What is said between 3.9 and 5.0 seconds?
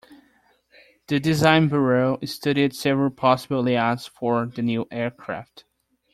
for the new